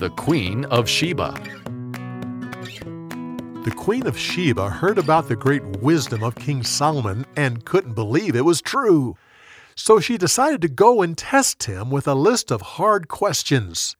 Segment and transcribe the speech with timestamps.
[0.00, 1.34] the Queen of Sheba.
[3.64, 8.34] The Queen of Sheba heard about the great wisdom of King Solomon and couldn't believe
[8.34, 9.14] it was true.
[9.74, 13.94] So she decided to go and test him with a list of hard questions.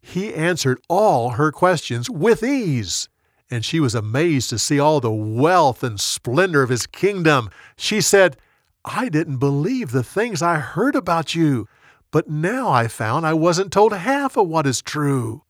[0.00, 3.10] He answered all her questions with ease,
[3.50, 7.50] and she was amazed to see all the wealth and splendor of his kingdom.
[7.76, 8.38] She said,
[8.86, 11.68] I didn't believe the things I heard about you,
[12.10, 15.42] but now I found I wasn't told half of what is true.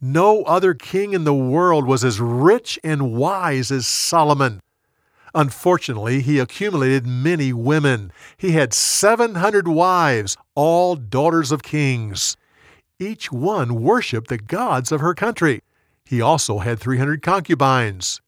[0.00, 4.60] No other king in the world was as rich and wise as Solomon.
[5.34, 8.12] Unfortunately, he accumulated many women.
[8.36, 12.36] He had 700 wives, all daughters of kings.
[12.98, 15.62] Each one worshiped the gods of her country.
[16.04, 18.20] He also had 300 concubines.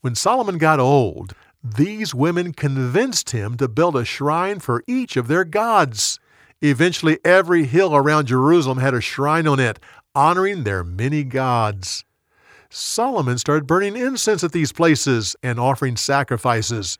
[0.00, 5.26] When Solomon got old, these women convinced him to build a shrine for each of
[5.26, 6.20] their gods.
[6.62, 9.78] Eventually, every hill around Jerusalem had a shrine on it,
[10.14, 12.04] honoring their many gods.
[12.70, 16.98] Solomon started burning incense at these places and offering sacrifices.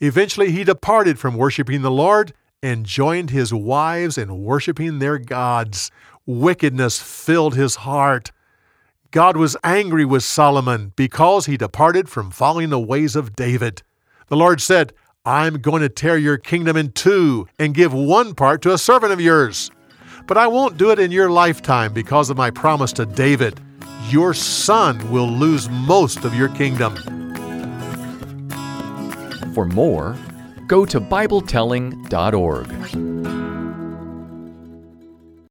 [0.00, 5.90] Eventually, he departed from worshiping the Lord and joined his wives in worshiping their gods.
[6.24, 8.32] Wickedness filled his heart.
[9.10, 13.82] God was angry with Solomon because he departed from following the ways of David.
[14.28, 14.92] The Lord said,
[15.26, 19.12] I'm going to tear your kingdom in two and give one part to a servant
[19.12, 19.72] of yours.
[20.28, 23.60] But I won't do it in your lifetime because of my promise to David.
[24.08, 26.94] Your son will lose most of your kingdom.
[29.52, 30.16] For more,
[30.68, 33.15] go to BibleTelling.org.